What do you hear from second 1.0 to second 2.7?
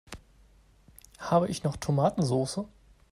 Habe ich noch Tomatensoße?